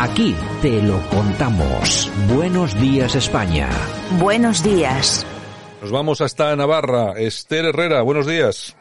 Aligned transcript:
Aquí 0.00 0.36
te 0.62 0.80
lo 0.80 1.00
contamos. 1.08 2.08
Buenos 2.32 2.80
días 2.80 3.16
España. 3.16 3.68
Buenos 4.20 4.62
días. 4.62 5.26
Nos 5.82 5.90
vamos 5.90 6.20
hasta 6.20 6.54
Navarra. 6.54 7.14
Esther 7.18 7.64
Herrera, 7.64 8.02
buenos 8.02 8.24
días. 8.24 8.77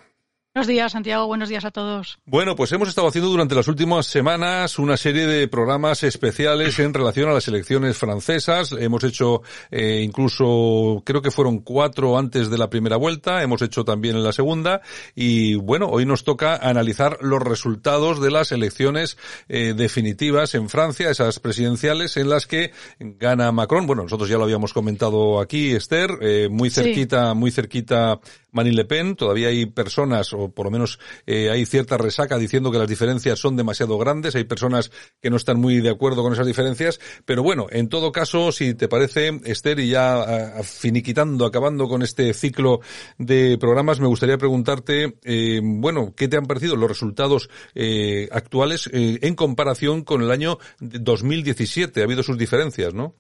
Buenos 0.58 0.70
días, 0.70 0.92
Santiago. 0.92 1.28
Buenos 1.28 1.50
días 1.50 1.66
a 1.66 1.70
todos. 1.70 2.18
Bueno, 2.26 2.56
pues 2.56 2.72
hemos 2.72 2.90
estado 2.90 3.08
haciendo 3.08 3.30
durante 3.30 3.54
las 3.54 3.68
últimas 3.68 4.08
semanas 4.08 4.80
una 4.80 4.98
serie 4.98 5.28
de 5.28 5.48
programas 5.48 6.02
especiales 6.02 6.80
en 6.80 6.96
relación 6.96 7.30
a 7.30 7.34
las 7.34 7.48
elecciones 7.48 7.96
francesas. 7.96 8.72
Hemos 8.72 9.04
hecho 9.04 9.44
eh, 9.70 10.02
incluso, 10.04 11.04
creo 11.06 11.22
que 11.22 11.30
fueron 11.30 11.60
cuatro 11.60 12.18
antes 12.18 12.50
de 12.50 12.58
la 12.58 12.72
primera 12.72 12.98
vuelta, 12.98 13.44
hemos 13.44 13.62
hecho 13.62 13.86
también 13.86 14.16
en 14.16 14.24
la 14.24 14.32
segunda. 14.32 14.82
Y 15.14 15.54
bueno, 15.54 15.90
hoy 15.90 16.08
nos 16.08 16.24
toca 16.24 16.56
analizar 16.56 17.20
los 17.22 17.44
resultados 17.44 18.20
de 18.20 18.32
las 18.32 18.52
elecciones 18.52 19.20
eh, 19.50 19.76
definitivas 19.78 20.56
en 20.56 20.70
Francia, 20.70 21.12
esas 21.12 21.40
presidenciales 21.40 22.18
en 22.18 22.30
las 22.30 22.48
que 22.48 22.72
gana 23.00 23.52
Macron. 23.52 23.86
Bueno, 23.86 24.02
nosotros 24.02 24.28
ya 24.28 24.40
lo 24.40 24.46
habíamos 24.46 24.74
comentado 24.74 25.40
aquí, 25.40 25.74
Esther, 25.74 26.18
eh, 26.20 26.48
muy 26.50 26.72
cerquita, 26.72 27.34
sí. 27.34 27.38
muy 27.38 27.52
cerquita 27.52 28.20
Marine 28.58 28.76
Le 28.76 28.86
Pen. 28.86 29.16
Todavía 29.16 29.50
hay 29.50 29.68
personas, 29.68 30.34
o 30.34 30.50
por 30.50 30.66
lo 30.66 30.72
menos 30.72 31.00
eh, 31.26 31.50
hay 31.52 31.66
cierta 31.66 31.98
resaca 31.98 32.38
diciendo 32.38 32.72
que 32.72 32.80
las 32.80 32.90
diferencias 32.90 33.40
son 33.40 33.56
demasiado 33.56 33.98
grandes. 33.98 34.36
Hay 34.36 34.46
personas 34.46 34.92
que 35.22 35.30
no 35.30 35.38
están 35.38 35.60
muy 35.60 35.80
de 35.80 35.92
acuerdo 35.92 36.24
con 36.24 36.34
esas 36.34 36.48
diferencias. 36.48 37.00
Pero 37.24 37.44
bueno, 37.44 37.68
en 37.70 37.88
todo 37.88 38.12
caso, 38.12 38.52
si 38.52 38.74
te 38.74 38.88
parece, 38.88 39.40
Esther, 39.46 39.80
y 39.80 39.90
ya 39.90 40.56
finiquitando, 40.64 41.46
acabando 41.46 41.88
con 41.88 42.02
este 42.02 42.34
ciclo 42.34 42.82
de 43.20 43.58
programas, 43.60 44.00
me 44.00 44.08
gustaría 44.08 44.38
preguntarte, 44.38 45.20
eh, 45.24 45.62
bueno, 45.64 46.14
¿qué 46.16 46.28
te 46.28 46.38
han 46.38 46.48
parecido 46.48 46.76
los 46.76 46.90
resultados 46.90 47.50
eh, 47.76 48.28
actuales 48.32 48.90
en 48.92 49.36
comparación 49.36 50.04
con 50.04 50.24
el 50.24 50.32
año 50.32 50.58
2017? 50.80 52.02
Ha 52.02 52.04
habido 52.04 52.24
sus 52.24 52.38
diferencias, 52.38 52.94
¿no? 52.94 53.16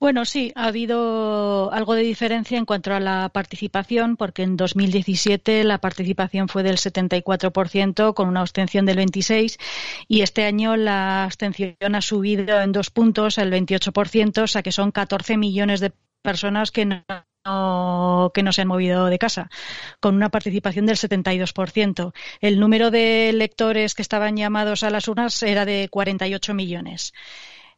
Bueno, 0.00 0.24
sí, 0.26 0.52
ha 0.54 0.66
habido 0.66 1.72
algo 1.72 1.94
de 1.94 2.02
diferencia 2.02 2.58
en 2.58 2.66
cuanto 2.66 2.92
a 2.92 3.00
la 3.00 3.30
participación, 3.30 4.16
porque 4.16 4.42
en 4.42 4.56
2017 4.56 5.64
la 5.64 5.78
participación 5.78 6.48
fue 6.48 6.62
del 6.62 6.76
74% 6.76 8.12
con 8.12 8.28
una 8.28 8.40
abstención 8.40 8.84
del 8.84 8.98
26% 8.98 9.56
y 10.06 10.20
este 10.20 10.44
año 10.44 10.76
la 10.76 11.24
abstención 11.24 11.94
ha 11.94 12.02
subido 12.02 12.60
en 12.60 12.72
dos 12.72 12.90
puntos, 12.90 13.38
el 13.38 13.50
28%, 13.50 14.42
o 14.42 14.46
sea 14.46 14.62
que 14.62 14.72
son 14.72 14.90
14 14.92 15.38
millones 15.38 15.80
de 15.80 15.92
personas 16.22 16.70
que 16.70 16.84
no 16.84 17.02
que 18.34 18.42
no 18.42 18.52
se 18.52 18.62
han 18.62 18.68
movido 18.68 19.06
de 19.06 19.18
casa, 19.18 19.50
con 20.00 20.14
una 20.14 20.30
participación 20.30 20.86
del 20.86 20.96
72%. 20.96 22.12
El 22.40 22.58
número 22.58 22.90
de 22.90 23.28
electores 23.28 23.94
que 23.94 24.02
estaban 24.02 24.36
llamados 24.36 24.82
a 24.82 24.90
las 24.90 25.08
urnas 25.08 25.42
era 25.42 25.64
de 25.66 25.88
48 25.90 26.54
millones. 26.54 27.12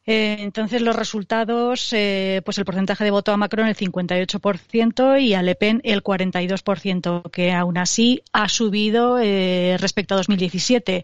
Eh, 0.09 0.37
entonces 0.39 0.81
los 0.81 0.95
resultados, 0.95 1.91
eh, 1.91 2.41
pues 2.45 2.57
el 2.57 2.63
porcentaje 2.63 3.03
de 3.03 3.11
voto 3.11 3.33
a 3.33 3.37
Macron 3.37 3.67
el 3.67 3.75
58% 3.75 5.21
y 5.21 5.33
a 5.33 5.41
Le 5.41 5.55
Pen 5.55 5.81
el 5.83 6.01
42%, 6.01 7.29
que 7.29 7.51
aún 7.51 7.77
así 7.77 8.23
ha 8.31 8.47
subido 8.47 9.19
eh, 9.19 9.75
respecto 9.77 10.13
a 10.13 10.17
2017. 10.17 11.03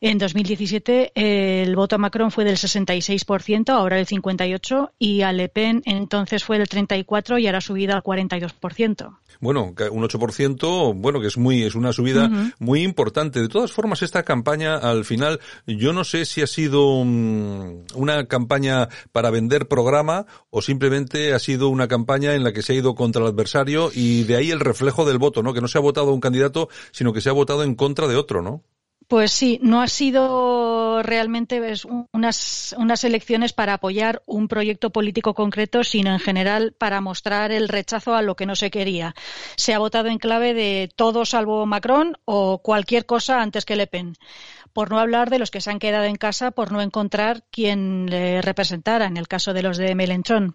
En 0.00 0.18
2017 0.18 1.12
eh, 1.14 1.62
el 1.64 1.76
voto 1.76 1.94
a 1.94 1.98
Macron 1.98 2.32
fue 2.32 2.44
del 2.44 2.56
66%, 2.56 3.70
ahora 3.70 4.00
el 4.00 4.06
58%, 4.06 4.90
y 4.98 5.22
a 5.22 5.32
Le 5.32 5.48
Pen 5.48 5.82
entonces 5.86 6.42
fue 6.42 6.58
del 6.58 6.68
34% 6.68 7.40
y 7.40 7.46
ahora 7.46 7.58
ha 7.58 7.60
subido 7.60 7.94
al 7.94 8.02
42% 8.02 9.14
bueno, 9.40 9.74
un 9.90 10.02
8%, 10.02 10.94
bueno, 10.96 11.20
que 11.20 11.28
es 11.28 11.38
muy, 11.38 11.62
es 11.62 11.74
una 11.74 11.92
subida 11.92 12.26
uh 12.26 12.28
-huh. 12.28 12.54
muy 12.58 12.82
importante. 12.82 13.40
De 13.40 13.48
todas 13.48 13.72
formas, 13.72 14.02
esta 14.02 14.22
campaña, 14.22 14.76
al 14.76 15.04
final, 15.06 15.40
yo 15.66 15.94
no 15.94 16.04
sé 16.04 16.26
si 16.26 16.42
ha 16.42 16.46
sido 16.46 16.86
um, 16.96 17.82
una 17.94 18.26
campaña 18.26 18.39
para 18.48 19.30
vender 19.30 19.68
programa 19.68 20.26
o 20.50 20.62
simplemente 20.62 21.34
ha 21.34 21.38
sido 21.38 21.68
una 21.68 21.88
campaña 21.88 22.34
en 22.34 22.44
la 22.44 22.52
que 22.52 22.62
se 22.62 22.72
ha 22.72 22.76
ido 22.76 22.94
contra 22.94 23.22
el 23.22 23.28
adversario 23.28 23.90
y 23.94 24.24
de 24.24 24.36
ahí 24.36 24.50
el 24.50 24.60
reflejo 24.60 25.04
del 25.04 25.18
voto, 25.18 25.42
¿no? 25.42 25.54
Que 25.54 25.60
no 25.60 25.68
se 25.68 25.78
ha 25.78 25.82
votado 25.82 26.12
un 26.12 26.20
candidato, 26.20 26.68
sino 26.92 27.12
que 27.12 27.20
se 27.20 27.30
ha 27.30 27.32
votado 27.32 27.62
en 27.62 27.74
contra 27.74 28.08
de 28.08 28.16
otro, 28.16 28.42
¿no? 28.42 28.64
Pues 29.10 29.32
sí, 29.32 29.58
no 29.60 29.82
ha 29.82 29.88
sido 29.88 31.02
realmente 31.02 31.60
unas, 32.12 32.76
unas 32.78 33.02
elecciones 33.02 33.52
para 33.52 33.74
apoyar 33.74 34.22
un 34.24 34.46
proyecto 34.46 34.90
político 34.90 35.34
concreto, 35.34 35.82
sino 35.82 36.12
en 36.12 36.20
general 36.20 36.76
para 36.78 37.00
mostrar 37.00 37.50
el 37.50 37.68
rechazo 37.68 38.14
a 38.14 38.22
lo 38.22 38.36
que 38.36 38.46
no 38.46 38.54
se 38.54 38.70
quería. 38.70 39.16
Se 39.56 39.74
ha 39.74 39.80
votado 39.80 40.10
en 40.10 40.18
clave 40.18 40.54
de 40.54 40.92
todo 40.94 41.24
salvo 41.24 41.66
Macron 41.66 42.18
o 42.24 42.58
cualquier 42.62 43.04
cosa 43.04 43.42
antes 43.42 43.64
que 43.64 43.74
Le 43.74 43.88
Pen 43.88 44.14
por 44.72 44.90
no 44.90 44.98
hablar 44.98 45.30
de 45.30 45.38
los 45.38 45.50
que 45.50 45.60
se 45.60 45.70
han 45.70 45.78
quedado 45.78 46.04
en 46.04 46.16
casa 46.16 46.50
por 46.50 46.72
no 46.72 46.80
encontrar 46.80 47.42
quien 47.50 48.06
le 48.08 48.42
representara, 48.42 49.06
en 49.06 49.16
el 49.16 49.28
caso 49.28 49.52
de 49.52 49.62
los 49.62 49.76
de 49.76 49.94
Melenchón. 49.94 50.54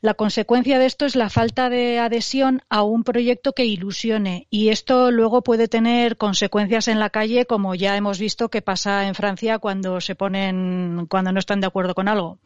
La 0.00 0.12
consecuencia 0.12 0.78
de 0.78 0.84
esto 0.84 1.06
es 1.06 1.16
la 1.16 1.30
falta 1.30 1.70
de 1.70 1.98
adhesión 1.98 2.60
a 2.68 2.82
un 2.82 3.04
proyecto 3.04 3.52
que 3.52 3.64
ilusione 3.64 4.46
y 4.50 4.68
esto 4.68 5.10
luego 5.10 5.42
puede 5.42 5.66
tener 5.66 6.18
consecuencias 6.18 6.88
en 6.88 7.00
la 7.00 7.08
calle, 7.08 7.46
como 7.46 7.74
ya 7.74 7.96
hemos 7.96 8.18
visto 8.18 8.50
que 8.50 8.60
pasa 8.60 9.06
en 9.06 9.14
Francia 9.14 9.58
cuando 9.58 10.02
se 10.02 10.14
ponen, 10.14 11.06
cuando 11.08 11.32
no 11.32 11.38
están 11.38 11.60
de 11.60 11.68
acuerdo 11.68 11.94
con 11.94 12.08
algo. 12.08 12.38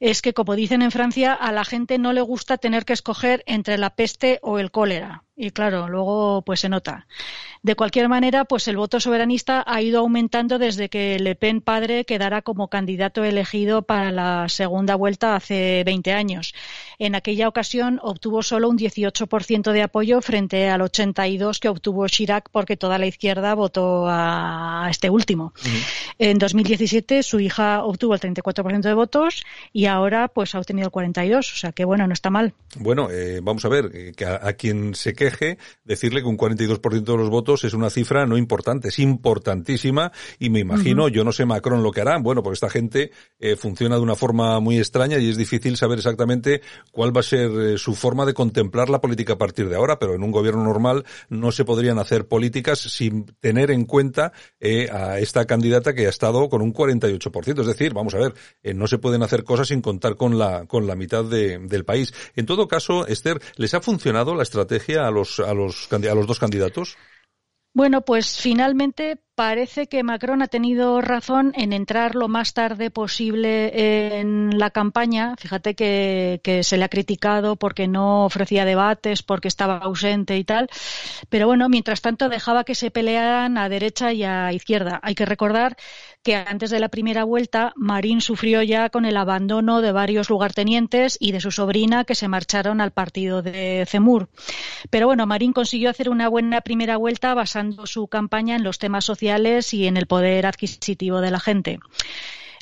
Es 0.00 0.22
que, 0.22 0.34
como 0.34 0.56
dicen 0.56 0.82
en 0.82 0.90
Francia, 0.90 1.32
a 1.32 1.52
la 1.52 1.64
gente 1.64 1.98
no 1.98 2.12
le 2.12 2.20
gusta 2.20 2.58
tener 2.58 2.84
que 2.84 2.92
escoger 2.92 3.42
entre 3.46 3.78
la 3.78 3.90
peste 3.90 4.38
o 4.42 4.58
el 4.58 4.70
cólera. 4.70 5.24
Y 5.36 5.50
claro, 5.50 5.88
luego 5.88 6.42
pues 6.42 6.60
se 6.60 6.68
nota. 6.68 7.06
De 7.62 7.74
cualquier 7.74 8.08
manera, 8.08 8.44
pues 8.44 8.68
el 8.68 8.76
voto 8.76 9.00
soberanista 9.00 9.64
ha 9.66 9.82
ido 9.82 10.00
aumentando 10.00 10.58
desde 10.58 10.88
que 10.88 11.18
Le 11.18 11.34
Pen 11.34 11.60
padre 11.60 12.04
quedara 12.04 12.42
como 12.42 12.68
candidato 12.68 13.24
elegido 13.24 13.82
para 13.82 14.12
la 14.12 14.48
segunda 14.48 14.94
vuelta 14.94 15.34
hace 15.34 15.82
20 15.84 16.12
años. 16.12 16.54
En 16.98 17.14
aquella 17.14 17.48
ocasión 17.48 18.00
obtuvo 18.02 18.42
solo 18.42 18.68
un 18.68 18.78
18% 18.78 19.72
de 19.72 19.82
apoyo 19.82 20.20
frente 20.20 20.68
al 20.68 20.82
82 20.82 21.58
que 21.60 21.68
obtuvo 21.68 22.06
Chirac 22.08 22.48
porque 22.50 22.76
toda 22.76 22.98
la 22.98 23.06
izquierda 23.06 23.54
votó 23.54 24.06
a 24.08 24.86
este 24.90 25.10
último. 25.10 25.52
Uh 25.56 25.68
-huh. 25.68 25.84
En 26.18 26.38
2017 26.38 27.22
su 27.22 27.40
hija 27.40 27.84
obtuvo 27.84 28.14
el 28.14 28.20
34% 28.20 28.80
de 28.80 28.94
votos 28.94 29.44
y 29.72 29.86
ahora 29.86 30.28
pues 30.28 30.54
ha 30.54 30.58
obtenido 30.58 30.86
el 30.86 30.92
42, 30.92 31.52
o 31.52 31.56
sea 31.56 31.72
que 31.72 31.84
bueno, 31.84 32.06
no 32.06 32.12
está 32.12 32.30
mal. 32.30 32.54
Bueno, 32.76 33.08
eh, 33.10 33.40
vamos 33.42 33.64
a 33.64 33.68
ver, 33.68 33.90
eh, 33.94 34.12
que 34.16 34.24
a, 34.24 34.40
a, 34.42 34.52
quien 34.54 34.94
se 34.94 35.14
queje, 35.14 35.58
decirle 35.84 36.20
que 36.20 36.28
un 36.28 36.38
42% 36.38 37.02
de 37.02 37.16
los 37.16 37.30
votos 37.30 37.64
es 37.64 37.74
una 37.74 37.90
cifra 37.90 38.26
no 38.26 38.36
importante, 38.36 38.88
es 38.88 38.98
importantísima 38.98 40.12
y 40.38 40.50
me 40.50 40.60
imagino, 40.60 41.04
uh 41.04 41.08
-huh. 41.08 41.12
yo 41.12 41.24
no 41.24 41.32
sé 41.32 41.44
Macron 41.44 41.82
lo 41.82 41.90
que 41.90 42.00
harán, 42.00 42.22
bueno, 42.22 42.42
porque 42.42 42.54
esta 42.54 42.70
gente 42.70 43.10
eh, 43.38 43.56
funciona 43.56 43.96
de 43.96 44.02
una 44.02 44.14
forma 44.14 44.60
muy 44.60 44.78
extraña 44.78 45.18
y 45.18 45.28
es 45.28 45.36
difícil 45.36 45.76
saber 45.76 45.98
exactamente 45.98 46.62
cuál 46.92 47.16
va 47.16 47.20
a 47.20 47.24
ser 47.24 47.50
eh, 47.50 47.78
su 47.78 47.94
forma 47.94 48.24
de 48.26 48.34
contemplar 48.34 48.90
la 48.90 49.00
política 49.00 49.34
a 49.34 49.38
partir 49.38 49.68
de 49.68 49.76
ahora, 49.76 49.98
pero 49.98 50.14
en 50.14 50.22
un 50.22 50.30
gobierno 50.30 50.64
normal 50.64 51.04
no 51.28 51.52
se 51.52 51.64
podrían 51.64 51.98
hacer 51.98 52.26
políticas 52.26 52.78
sin 52.78 53.26
tener 53.40 53.70
en 53.70 53.84
cuenta 53.84 54.32
eh, 54.60 54.88
a 54.90 55.18
esta 55.18 55.44
candidata 55.46 55.94
que 55.94 56.06
ha 56.06 56.10
estado 56.10 56.48
con 56.48 56.62
un 56.62 56.72
48%, 56.72 57.60
es 57.60 57.66
decir, 57.66 57.94
vamos 57.94 58.14
a 58.14 58.18
ver, 58.18 58.34
no 58.74 58.86
se 58.86 58.98
pueden 58.98 59.22
hacer 59.22 59.44
cosas 59.44 59.68
sin 59.68 59.80
contar 59.80 60.16
con 60.16 60.38
la 60.38 60.66
con 60.66 60.86
la 60.86 60.96
mitad 60.96 61.24
de, 61.24 61.58
del 61.58 61.84
país. 61.84 62.12
En 62.36 62.46
todo 62.46 62.68
caso, 62.68 63.06
Esther, 63.06 63.40
¿les 63.56 63.74
ha 63.74 63.80
funcionado 63.80 64.34
la 64.34 64.42
estrategia 64.42 65.06
a 65.06 65.10
los 65.10 65.40
a 65.40 65.54
los 65.54 65.88
a 65.92 66.14
los 66.14 66.26
dos 66.26 66.38
candidatos? 66.38 66.96
Bueno, 67.74 68.02
pues 68.02 68.40
finalmente 68.40 69.20
parece 69.34 69.88
que 69.88 70.02
Macron 70.02 70.42
ha 70.42 70.46
tenido 70.46 71.00
razón 71.00 71.52
en 71.56 71.72
entrar 71.72 72.14
lo 72.14 72.28
más 72.28 72.54
tarde 72.54 72.90
posible 72.90 74.20
en 74.20 74.58
la 74.58 74.70
campaña. 74.70 75.34
Fíjate 75.38 75.74
que, 75.74 76.60
se 76.62 76.78
le 76.78 76.84
ha 76.84 76.88
criticado 76.88 77.56
porque 77.56 77.88
no 77.88 78.24
ofrecía 78.24 78.64
debates, 78.64 79.22
porque 79.22 79.48
estaba 79.48 79.78
ausente 79.78 80.36
y 80.36 80.44
tal. 80.44 80.68
Pero 81.28 81.46
bueno, 81.46 81.68
mientras 81.68 82.00
tanto 82.00 82.28
dejaba 82.28 82.64
que 82.64 82.74
se 82.74 82.90
pelearan 82.90 83.58
a 83.58 83.68
derecha 83.68 84.12
y 84.12 84.22
a 84.24 84.52
izquierda. 84.52 85.00
Hay 85.02 85.14
que 85.14 85.26
recordar 85.26 85.76
que 86.22 86.36
antes 86.36 86.70
de 86.70 86.80
la 86.80 86.88
primera 86.88 87.24
vuelta 87.24 87.72
Marín 87.76 88.20
sufrió 88.20 88.62
ya 88.62 88.88
con 88.88 89.04
el 89.04 89.16
abandono 89.16 89.82
de 89.82 89.92
varios 89.92 90.30
lugartenientes 90.30 91.18
y 91.20 91.32
de 91.32 91.40
su 91.40 91.50
sobrina 91.50 92.04
que 92.04 92.14
se 92.14 92.28
marcharon 92.28 92.80
al 92.80 92.92
partido 92.92 93.42
de 93.42 93.84
Cemur. 93.86 94.28
Pero 94.90 95.06
bueno, 95.06 95.26
Marín 95.26 95.52
consiguió 95.52 95.90
hacer 95.90 96.08
una 96.08 96.28
buena 96.28 96.60
primera 96.62 96.96
vuelta 96.96 97.34
basando 97.34 97.86
su 97.86 98.06
campaña 98.06 98.56
en 98.56 98.62
los 98.62 98.78
temas 98.78 99.04
sociales 99.04 99.23
y 99.72 99.86
en 99.86 99.96
el 99.96 100.06
poder 100.06 100.46
adquisitivo 100.46 101.20
de 101.20 101.30
la 101.30 101.40
gente. 101.40 101.80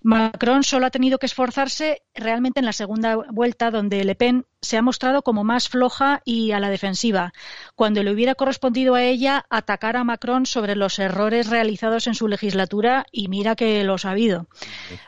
Macron 0.03 0.65
solo 0.65 0.87
ha 0.87 0.91
tenido 0.91 1.19
que 1.19 1.27
esforzarse 1.27 2.03
realmente 2.15 2.61
en 2.61 2.67
la 2.67 2.73
segunda 2.73 3.17
vuelta, 3.31 3.71
donde 3.71 4.05
Le 4.05 4.15
Pen 4.15 4.47
se 4.63 4.77
ha 4.77 4.83
mostrado 4.83 5.23
como 5.23 5.43
más 5.43 5.69
floja 5.69 6.23
y 6.25 6.53
a 6.53 6.61
la 6.61 6.71
defensiva, 6.71 7.33
cuando 7.75 8.03
le 8.03 8.13
hubiera 8.13 8.37
correspondido 8.37 8.95
a 8.95 9.03
ella 9.03 9.45
atacar 9.51 9.97
a 9.97 10.05
Macron 10.05 10.47
sobre 10.47 10.77
los 10.77 11.01
errores 11.01 11.51
realizados 11.51 12.07
en 12.07 12.15
su 12.15 12.29
legislatura 12.29 13.05
y 13.11 13.27
mira 13.27 13.57
que 13.57 13.83
los 13.83 14.05
ha 14.05 14.13
habido. 14.13 14.47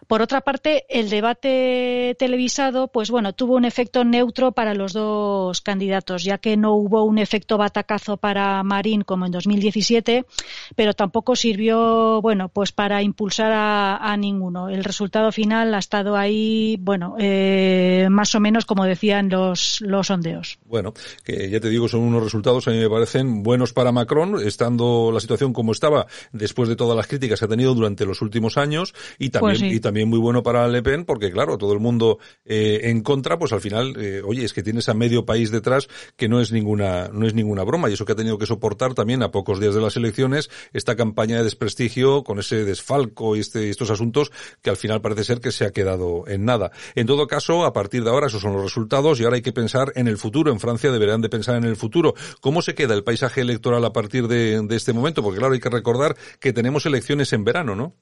Por 0.08 0.22
otra 0.22 0.40
parte, 0.40 0.84
el 0.88 1.08
debate 1.08 2.16
televisado, 2.18 2.88
pues 2.88 3.10
bueno, 3.10 3.32
tuvo 3.32 3.54
un 3.54 3.64
efecto 3.64 4.04
neutro 4.04 4.52
para 4.52 4.74
los 4.74 4.92
dos 4.92 5.60
candidatos, 5.60 6.24
ya 6.24 6.38
que 6.38 6.56
no 6.56 6.74
hubo 6.74 7.04
un 7.04 7.18
efecto 7.18 7.56
batacazo 7.56 8.16
para 8.16 8.62
Marín 8.64 9.02
como 9.02 9.26
en 9.26 9.32
2017, 9.32 10.26
pero 10.74 10.94
tampoco 10.94 11.36
sirvió, 11.36 12.20
bueno, 12.22 12.48
pues 12.48 12.72
para 12.72 13.02
impulsar 13.02 13.52
a, 13.54 14.16
ninguno. 14.16 14.68
Resultado 14.84 15.32
final 15.32 15.74
ha 15.74 15.78
estado 15.78 16.16
ahí, 16.16 16.76
bueno, 16.80 17.16
eh, 17.18 18.08
más 18.10 18.34
o 18.34 18.40
menos 18.40 18.64
como 18.66 18.84
decían 18.84 19.28
los 19.28 19.80
los, 19.80 20.06
sondeos. 20.06 20.58
Bueno, 20.64 20.92
que 21.24 21.48
ya 21.50 21.60
te 21.60 21.68
digo, 21.68 21.88
son 21.88 22.00
unos 22.00 22.22
resultados 22.22 22.68
a 22.68 22.70
mí 22.70 22.78
me 22.78 22.90
parecen 22.90 23.42
buenos 23.42 23.72
para 23.72 23.92
Macron, 23.92 24.40
estando 24.44 25.10
la 25.12 25.20
situación 25.20 25.52
como 25.52 25.72
estaba 25.72 26.06
después 26.32 26.68
de 26.68 26.76
todas 26.76 26.96
las 26.96 27.06
críticas 27.06 27.38
que 27.38 27.44
ha 27.46 27.48
tenido 27.48 27.74
durante 27.74 28.04
los 28.06 28.22
últimos 28.22 28.58
años 28.58 28.94
y 29.18 29.30
también, 29.30 29.60
pues 29.60 29.72
y 29.72 29.80
también 29.80 30.08
muy 30.08 30.18
bueno 30.18 30.42
para 30.42 30.68
Le 30.68 30.82
Pen, 30.82 31.04
porque 31.04 31.30
claro, 31.30 31.58
todo 31.58 31.72
el 31.72 31.80
mundo 31.80 32.18
eh, 32.44 32.80
en 32.84 33.02
contra, 33.02 33.38
pues 33.38 33.52
al 33.52 33.60
final, 33.60 33.94
eh, 33.98 34.22
oye, 34.24 34.44
es 34.44 34.52
que 34.52 34.62
tienes 34.62 34.88
a 34.88 34.94
medio 34.94 35.24
país 35.24 35.50
detrás 35.50 35.88
que 36.16 36.28
no 36.28 36.40
es 36.40 36.52
ninguna, 36.52 37.08
no 37.12 37.26
es 37.26 37.34
ninguna 37.34 37.64
broma 37.64 37.90
y 37.90 37.94
eso 37.94 38.04
que 38.04 38.12
ha 38.12 38.16
tenido 38.16 38.38
que 38.38 38.46
soportar 38.46 38.94
también 38.94 39.22
a 39.22 39.30
pocos 39.30 39.60
días 39.60 39.74
de 39.74 39.80
las 39.80 39.96
elecciones 39.96 40.50
esta 40.72 40.96
campaña 40.96 41.38
de 41.38 41.44
desprestigio 41.44 42.24
con 42.24 42.38
ese 42.38 42.64
desfalco 42.64 43.36
y 43.36 43.40
este, 43.40 43.70
estos 43.70 43.90
asuntos 43.90 44.32
que 44.62 44.70
al 44.70 44.73
final 44.76 45.00
parece 45.00 45.24
ser 45.24 45.40
que 45.40 45.52
se 45.52 45.64
ha 45.64 45.72
quedado 45.72 46.24
en 46.26 46.44
nada. 46.44 46.72
En 46.94 47.06
todo 47.06 47.26
caso, 47.26 47.64
a 47.64 47.72
partir 47.72 48.04
de 48.04 48.10
ahora 48.10 48.26
esos 48.26 48.42
son 48.42 48.54
los 48.54 48.62
resultados 48.62 49.20
y 49.20 49.24
ahora 49.24 49.36
hay 49.36 49.42
que 49.42 49.52
pensar 49.52 49.92
en 49.94 50.08
el 50.08 50.18
futuro. 50.18 50.52
En 50.52 50.60
Francia 50.60 50.90
deberán 50.90 51.20
de 51.20 51.28
pensar 51.28 51.56
en 51.56 51.64
el 51.64 51.76
futuro. 51.76 52.14
¿Cómo 52.40 52.62
se 52.62 52.74
queda 52.74 52.94
el 52.94 53.04
paisaje 53.04 53.40
electoral 53.40 53.84
a 53.84 53.92
partir 53.92 54.28
de, 54.28 54.66
este 54.70 54.92
momento? 54.92 55.22
Porque 55.22 55.38
claro, 55.38 55.54
hay 55.54 55.60
que 55.60 55.70
recordar 55.70 56.16
que 56.40 56.52
tenemos 56.52 56.86
elecciones 56.86 57.32
en 57.32 57.44
verano, 57.44 57.74
¿no? 57.74 57.94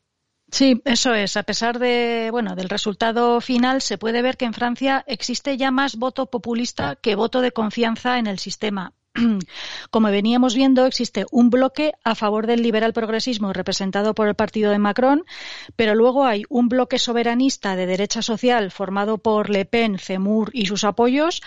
Sí, 0.50 0.82
eso 0.84 1.14
es. 1.14 1.36
A 1.38 1.44
pesar 1.44 1.78
de, 1.78 2.28
bueno, 2.30 2.54
del 2.54 2.68
resultado 2.68 3.40
final, 3.40 3.80
se 3.80 3.96
puede 3.96 4.20
ver 4.20 4.36
que 4.36 4.44
en 4.44 4.52
Francia 4.52 5.02
existe 5.06 5.56
ya 5.56 5.70
más 5.70 5.96
voto 5.96 6.26
populista 6.26 6.96
que 6.96 7.14
voto 7.14 7.40
de 7.40 7.52
confianza 7.52 8.18
en 8.18 8.26
el 8.26 8.38
sistema. 8.38 8.92
Como 9.90 10.10
veníamos 10.10 10.54
viendo, 10.54 10.86
existe 10.86 11.26
un 11.30 11.50
bloque 11.50 11.92
a 12.04 12.14
favor 12.14 12.46
del 12.46 12.62
liberal 12.62 12.92
progresismo 12.92 13.52
representado 13.52 14.14
por 14.14 14.28
el 14.28 14.34
partido 14.34 14.70
de 14.70 14.78
Macron, 14.78 15.24
pero 15.76 15.94
luego 15.94 16.24
hay 16.24 16.44
un 16.48 16.68
bloque 16.68 16.98
soberanista 16.98 17.76
de 17.76 17.86
derecha 17.86 18.22
social 18.22 18.70
formado 18.70 19.18
por 19.18 19.50
Le 19.50 19.64
Pen, 19.64 19.98
Zemmour 19.98 20.50
y 20.52 20.66
sus 20.66 20.84
apoyos, 20.84 21.42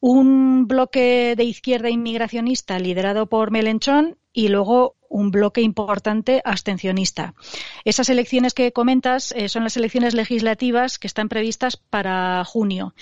un 0.00 0.66
bloque 0.66 1.34
de 1.36 1.44
izquierda 1.44 1.90
inmigracionista 1.90 2.78
liderado 2.78 3.26
por 3.26 3.50
Mélenchon 3.50 4.16
y 4.32 4.48
luego 4.48 4.97
un 5.08 5.30
bloque 5.30 5.60
importante 5.60 6.42
abstencionista. 6.44 7.34
Esas 7.84 8.08
elecciones 8.08 8.54
que 8.54 8.72
comentas 8.72 9.32
eh, 9.32 9.48
son 9.48 9.64
las 9.64 9.76
elecciones 9.76 10.14
legislativas 10.14 10.98
que 10.98 11.06
están 11.06 11.28
previstas 11.28 11.76
para 11.76 12.44
junio. 12.44 12.94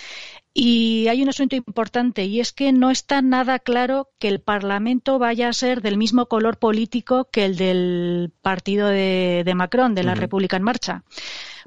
Y 0.58 1.08
hay 1.08 1.22
un 1.22 1.28
asunto 1.28 1.54
importante 1.54 2.24
y 2.24 2.40
es 2.40 2.52
que 2.52 2.72
no 2.72 2.90
está 2.90 3.20
nada 3.20 3.58
claro 3.58 4.08
que 4.18 4.28
el 4.28 4.40
Parlamento 4.40 5.18
vaya 5.18 5.48
a 5.48 5.52
ser 5.52 5.82
del 5.82 5.98
mismo 5.98 6.26
color 6.26 6.56
político 6.56 7.28
que 7.30 7.44
el 7.44 7.56
del 7.56 8.32
partido 8.40 8.88
de, 8.88 9.52
Macron, 9.54 9.94
de 9.94 10.04
la 10.04 10.14
República 10.14 10.56
en 10.56 10.62
Marcha. 10.62 11.04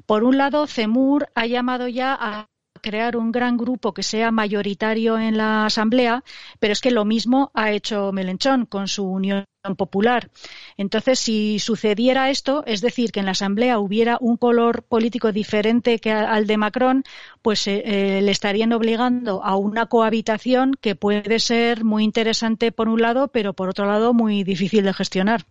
Por 0.06 0.24
un 0.24 0.38
lado, 0.38 0.66
Zemur 0.66 1.28
ha 1.36 1.46
llamado 1.46 1.86
ya 1.86 2.18
a 2.20 2.48
crear 2.82 3.16
un 3.16 3.30
gran 3.30 3.56
grupo 3.56 3.94
que 3.94 4.02
sea 4.02 4.32
mayoritario 4.32 5.18
en 5.18 5.36
la 5.36 5.66
Asamblea, 5.66 6.24
pero 6.58 6.72
es 6.72 6.80
que 6.80 6.90
lo 6.90 7.04
mismo 7.04 7.52
ha 7.54 7.70
hecho 7.70 8.10
Melenchón 8.10 8.66
con 8.66 8.88
su 8.88 9.04
Unión 9.04 9.44
Popular. 9.60 10.30
Entonces, 10.78 11.18
si 11.18 11.58
sucediera 11.58 12.30
esto, 12.30 12.64
es 12.66 12.80
decir, 12.80 13.12
que 13.12 13.20
en 13.20 13.26
la 13.26 13.32
Asamblea 13.32 13.78
hubiera 13.78 14.16
un 14.18 14.38
color 14.38 14.82
político 14.84 15.32
diferente 15.32 15.98
que 15.98 16.10
al 16.12 16.46
de 16.46 16.56
Macron, 16.56 17.04
pues 17.42 17.66
eh, 17.66 17.82
eh, 17.84 18.22
le 18.22 18.30
estarían 18.30 18.72
obligando 18.72 19.44
a 19.44 19.56
una 19.56 19.84
cohabitación 19.84 20.72
que 20.80 20.94
puede 20.94 21.38
ser 21.40 21.84
muy 21.84 22.04
interesante 22.04 22.72
por 22.72 22.88
un 22.88 23.02
lado, 23.02 23.28
pero 23.28 23.52
por 23.52 23.68
otro 23.68 23.84
lado 23.84 24.14
muy 24.14 24.44
difícil 24.44 24.82
de 24.82 24.94
gestionar. 24.94 25.44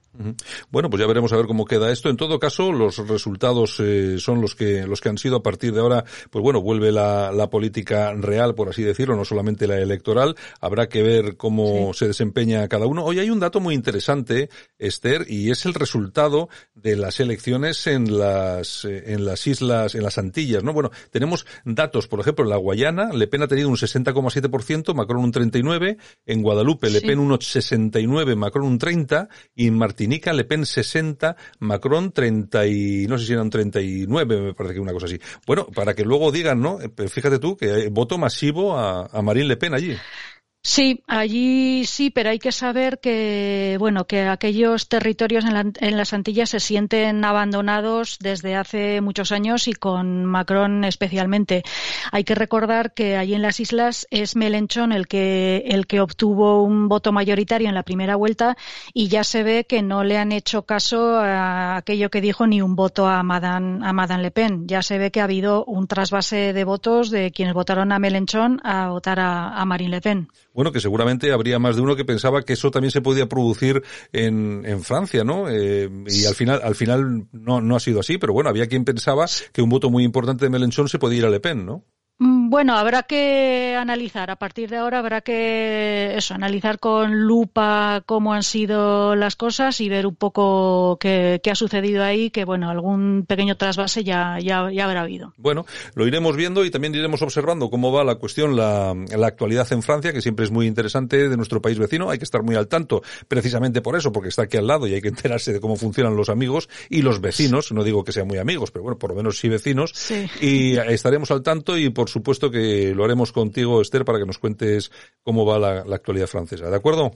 Bueno, 0.71 0.89
pues 0.89 0.99
ya 0.99 1.07
veremos 1.07 1.31
a 1.31 1.37
ver 1.37 1.45
cómo 1.45 1.65
queda 1.65 1.91
esto. 1.91 2.09
En 2.09 2.17
todo 2.17 2.39
caso, 2.39 2.71
los 2.71 2.97
resultados 3.07 3.79
eh, 3.79 4.17
son 4.17 4.41
los 4.41 4.55
que 4.55 4.87
los 4.87 5.01
que 5.01 5.09
han 5.09 5.19
sido 5.19 5.37
a 5.37 5.43
partir 5.43 5.71
de 5.71 5.81
ahora. 5.81 6.03
Pues 6.31 6.41
bueno, 6.41 6.61
vuelve 6.61 6.91
la, 6.91 7.31
la 7.31 7.49
política 7.51 8.11
real, 8.13 8.55
por 8.55 8.69
así 8.69 8.81
decirlo, 8.81 9.15
no 9.15 9.23
solamente 9.23 9.67
la 9.67 9.77
electoral. 9.77 10.35
Habrá 10.59 10.89
que 10.89 11.03
ver 11.03 11.37
cómo 11.37 11.93
se 11.93 12.07
desempeña 12.07 12.67
cada 12.67 12.87
uno. 12.87 13.05
Hoy 13.05 13.19
hay 13.19 13.29
un 13.29 13.39
dato 13.39 13.59
muy 13.59 13.75
interesante, 13.75 13.98
Esther, 14.77 15.25
y 15.27 15.51
es 15.51 15.65
el 15.65 15.73
resultado 15.73 16.49
de 16.73 16.95
las 16.95 17.19
elecciones 17.19 17.87
en 17.87 18.17
las 18.17 18.85
eh, 18.85 19.13
en 19.13 19.25
las 19.25 19.47
islas, 19.47 19.95
en 19.95 20.03
las 20.03 20.17
Antillas, 20.17 20.63
¿no? 20.63 20.73
Bueno, 20.73 20.91
tenemos 21.11 21.45
datos, 21.65 22.07
por 22.07 22.19
ejemplo, 22.19 22.43
en 22.43 22.49
la 22.49 22.57
Guayana, 22.57 23.11
Le 23.13 23.27
Pen 23.27 23.43
ha 23.43 23.47
tenido 23.47 23.69
un 23.69 23.75
60,7%, 23.75 24.93
Macron 24.93 25.23
un 25.23 25.31
39, 25.31 25.97
en 26.25 26.41
Guadalupe 26.41 26.89
Le 26.89 27.01
Pen 27.01 27.19
un 27.19 27.39
69, 27.39 28.35
Macron 28.35 28.65
un 28.65 28.77
30 28.77 29.29
y 29.55 29.67
en 29.67 29.77
Martinica 29.77 30.33
Le 30.33 30.45
Pen 30.45 30.65
60, 30.65 31.35
Macron 31.59 32.11
30 32.11 32.67
y 32.67 33.07
no 33.07 33.17
sé 33.17 33.25
si 33.25 33.33
eran 33.33 33.49
39, 33.49 34.41
me 34.41 34.53
parece 34.53 34.75
que 34.75 34.81
una 34.81 34.93
cosa 34.93 35.05
así. 35.05 35.19
Bueno, 35.45 35.67
para 35.67 35.93
que 35.93 36.03
luego 36.03 36.31
digan, 36.31 36.61
¿no? 36.61 36.79
Eh, 36.81 37.07
fíjate 37.07 37.39
tú 37.39 37.57
que 37.57 37.89
voto 37.89 38.17
masivo 38.17 38.77
a, 38.77 39.05
a 39.05 39.21
Marine 39.21 39.47
Le 39.47 39.57
Pen 39.57 39.73
allí. 39.73 39.95
Sí, 40.61 41.03
allí 41.07 41.85
sí, 41.85 42.09
pero 42.09 42.31
hay 42.31 42.37
que 42.37 42.51
saber 42.51 42.99
que, 42.99 43.77
bueno, 43.79 44.07
que 44.07 44.23
aquellos 44.23 44.89
territorios 44.89 45.45
en, 45.45 45.97
las 45.97 46.13
Antillas 46.13 46.49
se 46.49 46.59
sienten 46.59 47.23
abandonados 47.23 48.17
desde 48.19 48.55
hace 48.55 48.99
muchos 48.99 49.31
años 49.31 49.69
y 49.69 49.73
con 49.73 50.25
Macron 50.25 50.83
especialmente. 50.83 51.63
Hay 52.11 52.25
que 52.25 52.35
recordar 52.35 52.93
que 52.93 53.15
allí 53.15 53.35
en 53.35 53.41
las 53.41 53.61
islas 53.61 54.05
es 54.11 54.35
Melenchón 54.35 54.91
el 54.91 55.07
que, 55.07 55.63
el 55.65 55.87
que 55.87 56.01
obtuvo 56.01 56.61
un 56.61 56.89
voto 56.89 57.13
mayoritario 57.13 57.69
en 57.69 57.75
la 57.75 57.83
primera 57.83 58.17
vuelta 58.17 58.57
y 58.93 59.07
ya 59.07 59.23
se 59.23 59.43
ve 59.43 59.65
que 59.65 59.81
no 59.81 60.03
le 60.03 60.17
han 60.17 60.33
hecho 60.33 60.63
caso 60.65 61.19
a 61.19 61.77
aquello 61.77 62.09
que 62.09 62.19
dijo 62.19 62.47
ni 62.47 62.61
un 62.61 62.75
voto 62.75 63.07
a 63.07 63.23
Madame, 63.23 63.79
a 63.87 63.93
Madame 63.93 64.23
Le 64.23 64.31
Pen. 64.31 64.67
Ya 64.67 64.81
se 64.81 64.97
ve 64.97 65.09
que 65.09 65.21
ha 65.21 65.23
habido 65.23 65.63
un 65.63 65.87
trasvase 65.87 66.51
de 66.51 66.63
votos 66.65 67.11
de 67.11 67.31
quienes 67.31 67.53
votaron 67.53 67.93
a 67.93 67.99
Melenchón 67.99 68.59
a 68.65 68.89
votar 68.89 69.21
a, 69.21 69.55
a 69.55 69.63
Marine 69.63 69.91
Le 69.91 70.01
Pen 70.01 70.27
bueno, 70.53 70.71
que 70.71 70.79
seguramente 70.79 71.31
habría 71.31 71.59
más 71.59 71.75
de 71.75 71.81
uno 71.81 71.95
que 71.95 72.05
pensaba 72.05 72.43
que 72.43 72.53
eso 72.53 72.71
también 72.71 72.91
se 72.91 73.01
podía 73.01 73.27
producir 73.27 73.83
en, 74.11 74.63
en 74.65 74.81
Francia, 74.81 75.23
¿no? 75.23 75.49
Eh, 75.49 75.89
y 76.07 76.25
al 76.25 76.35
final, 76.35 76.61
al 76.63 76.75
final 76.75 77.27
no, 77.31 77.61
no 77.61 77.75
ha 77.75 77.79
sido 77.79 77.99
así, 77.99 78.17
pero 78.17 78.33
bueno, 78.33 78.49
había 78.49 78.67
quien 78.67 78.85
pensaba 78.85 79.25
que 79.51 79.61
un 79.61 79.69
voto 79.69 79.89
muy 79.89 80.03
importante 80.03 80.45
de 80.45 80.49
Mélenchon 80.49 80.89
se 80.89 80.99
podía 80.99 81.19
ir 81.19 81.25
a 81.25 81.29
Le 81.29 81.39
Pen, 81.39 81.65
¿no? 81.65 81.83
Mm, 82.19 82.38
bueno, 82.49 82.75
habrá 82.75 83.03
que 83.03 83.75
analizar. 83.79 84.31
A 84.31 84.35
partir 84.35 84.69
de 84.69 84.77
ahora 84.77 84.99
habrá 84.99 85.21
que 85.21 86.15
eso, 86.17 86.33
analizar 86.33 86.79
con 86.79 87.27
lupa 87.27 88.01
cómo 88.07 88.33
han 88.33 88.41
sido 88.41 89.15
las 89.15 89.35
cosas 89.35 89.79
y 89.81 89.87
ver 89.87 90.07
un 90.07 90.15
poco 90.15 90.97
qué, 90.99 91.39
ha 91.49 91.55
sucedido 91.55 92.03
ahí, 92.03 92.31
que 92.31 92.45
bueno, 92.45 92.69
algún 92.71 93.25
pequeño 93.27 93.55
trasvase 93.55 94.03
ya, 94.03 94.39
ya, 94.39 94.71
ya, 94.71 94.85
habrá 94.85 95.01
habido. 95.01 95.33
Bueno, 95.37 95.67
lo 95.93 96.07
iremos 96.07 96.35
viendo 96.35 96.65
y 96.65 96.71
también 96.71 96.95
iremos 96.95 97.21
observando 97.21 97.69
cómo 97.69 97.91
va 97.91 98.03
la 98.03 98.15
cuestión, 98.15 98.55
la, 98.55 98.95
la 99.15 99.27
actualidad 99.27 99.71
en 99.71 99.83
Francia, 99.83 100.11
que 100.11 100.21
siempre 100.21 100.45
es 100.45 100.51
muy 100.51 100.65
interesante 100.65 101.29
de 101.29 101.37
nuestro 101.37 101.61
país 101.61 101.77
vecino. 101.77 102.09
Hay 102.09 102.17
que 102.17 102.23
estar 102.23 102.41
muy 102.41 102.55
al 102.55 102.67
tanto, 102.67 103.03
precisamente 103.27 103.81
por 103.81 103.95
eso, 103.95 104.11
porque 104.11 104.29
está 104.29 104.43
aquí 104.43 104.57
al 104.57 104.65
lado 104.65 104.87
y 104.87 104.95
hay 104.95 105.01
que 105.01 105.09
enterarse 105.09 105.53
de 105.53 105.59
cómo 105.59 105.75
funcionan 105.75 106.15
los 106.15 106.29
amigos 106.29 106.67
y 106.89 107.03
los 107.03 107.21
vecinos. 107.21 107.71
No 107.71 107.83
digo 107.83 108.03
que 108.03 108.11
sean 108.11 108.27
muy 108.27 108.39
amigos, 108.39 108.71
pero 108.71 108.81
bueno, 108.81 108.97
por 108.97 109.11
lo 109.11 109.15
menos 109.17 109.37
sí 109.37 109.49
vecinos. 109.49 109.93
Y 110.41 110.77
estaremos 110.77 111.29
al 111.29 111.43
tanto 111.43 111.77
y 111.77 111.89
por 111.89 112.09
supuesto 112.09 112.38
que 112.51 112.93
lo 112.95 113.03
haremos 113.03 113.31
contigo, 113.31 113.81
Esther, 113.81 114.05
para 114.05 114.19
que 114.19 114.25
nos 114.25 114.39
cuentes 114.39 114.91
cómo 115.23 115.45
va 115.45 115.59
la, 115.59 115.95
actualidad 115.95 116.27
francesa. 116.27 116.69
¿De 116.69 116.75
acuerdo? 116.75 117.11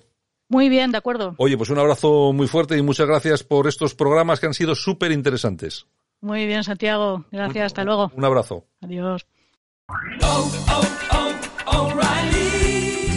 Muy 0.49 0.69
bien, 0.69 0.91
de 0.91 0.97
acuerdo. 0.97 1.35
Oye, 1.37 1.57
pues 1.57 1.69
un 1.69 1.79
abrazo 1.79 2.33
muy 2.33 2.47
fuerte 2.47 2.77
y 2.77 2.81
muchas 2.81 3.07
gracias 3.07 3.43
por 3.43 3.67
estos 3.67 3.95
programas 3.95 4.39
que 4.39 4.47
han 4.47 4.53
sido 4.53 4.75
súper 4.75 5.11
interesantes. 5.11 5.87
Muy 6.21 6.45
bien, 6.45 6.63
Santiago. 6.63 7.25
Gracias, 7.31 7.67
hasta 7.67 7.83
luego. 7.83 8.11
Un 8.15 8.25
abrazo. 8.25 8.65
Adiós. 8.81 9.25
Oh, 9.89 9.95
oh, 10.23 10.81
oh, 11.09 11.12